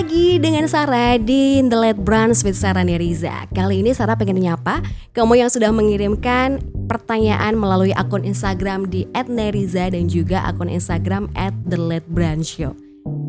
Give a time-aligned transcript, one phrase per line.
[0.00, 4.80] lagi dengan Sarah di The Late Brunch with Sarah Neriza Kali ini Sarah pengen nyapa
[5.12, 6.56] Kamu yang sudah mengirimkan
[6.88, 11.28] pertanyaan melalui akun Instagram di @neriza dan juga akun Instagram
[11.68, 12.72] @thelatebrunshow.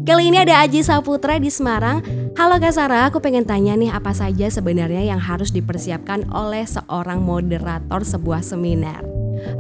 [0.08, 2.08] Kali ini ada Aji Saputra di Semarang.
[2.40, 7.20] Halo Kak Sarah, aku pengen tanya nih apa saja sebenarnya yang harus dipersiapkan oleh seorang
[7.20, 9.11] moderator sebuah seminar.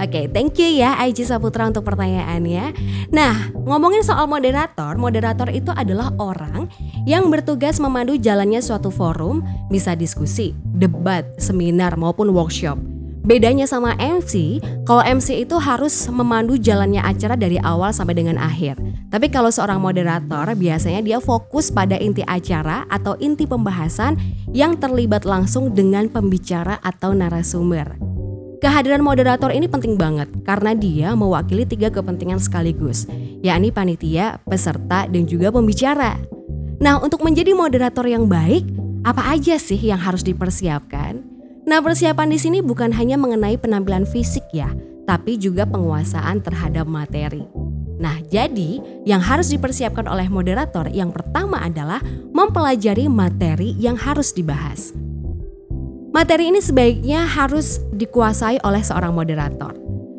[0.01, 2.73] Oke, okay, thank you ya Aji Saputra untuk pertanyaannya.
[3.13, 6.71] Nah, ngomongin soal moderator, moderator itu adalah orang
[7.05, 12.79] yang bertugas memandu jalannya suatu forum, bisa diskusi, debat, seminar maupun workshop.
[13.21, 18.81] Bedanya sama MC, kalau MC itu harus memandu jalannya acara dari awal sampai dengan akhir.
[19.13, 24.17] Tapi kalau seorang moderator biasanya dia fokus pada inti acara atau inti pembahasan
[24.49, 28.10] yang terlibat langsung dengan pembicara atau narasumber.
[28.61, 33.09] Kehadiran moderator ini penting banget karena dia mewakili tiga kepentingan sekaligus,
[33.41, 36.21] yakni panitia, peserta, dan juga pembicara.
[36.77, 38.61] Nah, untuk menjadi moderator yang baik,
[39.01, 41.25] apa aja sih yang harus dipersiapkan?
[41.65, 44.69] Nah, persiapan di sini bukan hanya mengenai penampilan fisik ya,
[45.09, 47.41] tapi juga penguasaan terhadap materi.
[47.97, 48.77] Nah, jadi
[49.09, 51.97] yang harus dipersiapkan oleh moderator yang pertama adalah
[52.29, 54.93] mempelajari materi yang harus dibahas.
[56.11, 59.71] Materi ini sebaiknya harus dikuasai oleh seorang moderator.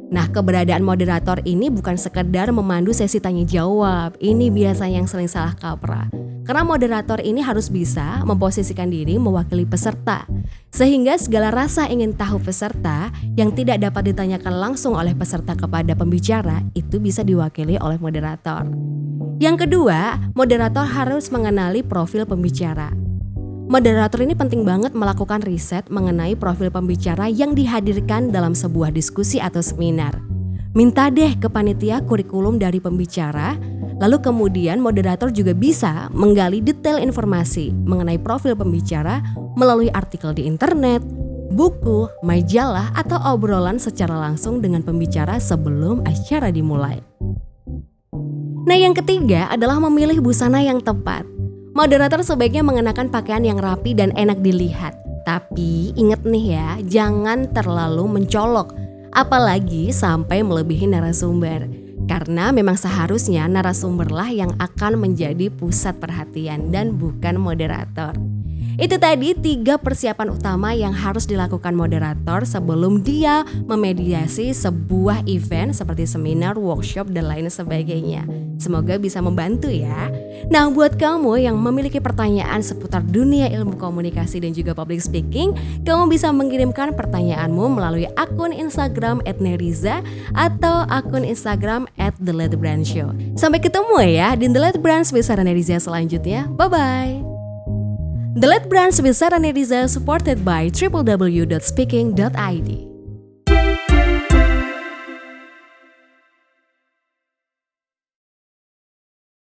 [0.08, 4.16] Nah, keberadaan moderator ini bukan sekedar memandu sesi tanya jawab.
[4.16, 6.08] Ini biasanya yang sering salah kaprah.
[6.48, 10.24] Karena moderator ini harus bisa memposisikan diri mewakili peserta.
[10.72, 16.64] Sehingga segala rasa ingin tahu peserta yang tidak dapat ditanyakan langsung oleh peserta kepada pembicara
[16.72, 18.64] itu bisa diwakili oleh moderator.
[19.44, 23.11] Yang kedua, moderator harus mengenali profil pembicara.
[23.72, 29.64] Moderator ini penting banget melakukan riset mengenai profil pembicara yang dihadirkan dalam sebuah diskusi atau
[29.64, 30.20] seminar.
[30.76, 33.56] Minta deh ke panitia kurikulum dari pembicara,
[33.96, 39.24] lalu kemudian moderator juga bisa menggali detail informasi mengenai profil pembicara
[39.56, 41.00] melalui artikel di internet,
[41.56, 47.00] buku, majalah, atau obrolan secara langsung dengan pembicara sebelum acara dimulai.
[48.68, 51.31] Nah, yang ketiga adalah memilih busana yang tepat.
[51.72, 54.92] Moderator sebaiknya mengenakan pakaian yang rapi dan enak dilihat.
[55.24, 58.76] Tapi inget nih ya, jangan terlalu mencolok,
[59.16, 61.64] apalagi sampai melebihi narasumber.
[62.04, 68.12] Karena memang seharusnya narasumberlah yang akan menjadi pusat perhatian dan bukan moderator.
[68.80, 76.08] Itu tadi tiga persiapan utama yang harus dilakukan moderator sebelum dia memediasi sebuah event seperti
[76.08, 78.24] seminar, workshop, dan lain sebagainya.
[78.56, 80.08] Semoga bisa membantu ya.
[80.46, 86.12] Nah, buat kamu yang memiliki pertanyaan seputar dunia ilmu komunikasi dan juga public speaking, kamu
[86.12, 90.04] bisa mengirimkan pertanyaanmu melalui akun Instagram @neriza
[90.36, 93.10] atau akun Instagram @theletterbrandshow.
[93.34, 96.46] Sampai ketemu ya di The Let Brands bersama Neriza selanjutnya.
[96.54, 97.31] Bye bye.
[98.34, 102.91] The Let Brands with Sarah Neriza supported by www.speaking.id.